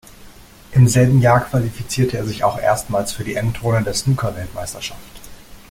Im 0.71 0.87
selben 0.87 1.21
Jahr 1.21 1.41
qualifizierte 1.41 2.17
er 2.17 2.25
sich 2.25 2.43
auch 2.43 2.57
erstmals 2.57 3.11
für 3.13 3.23
die 3.23 3.35
Endrunde 3.35 3.83
der 3.83 3.93
Snookerweltmeisterschaft. 3.93 5.19